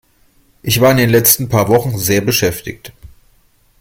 Ich 0.63 0.81
war 0.81 0.89
in 0.89 0.97
den 0.97 1.11
letzten 1.11 1.47
paar 1.47 1.67
Wochen 1.69 1.95
sehr 1.95 2.21
beschäftigt. 2.21 2.91